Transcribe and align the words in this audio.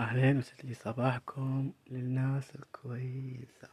أهلين 0.00 0.38
وسهلا 0.38 0.74
صباحكم 0.74 1.72
للناس 1.90 2.54
الكويسة. 2.54 3.68